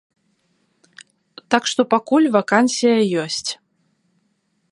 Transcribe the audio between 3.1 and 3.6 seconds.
ёсць.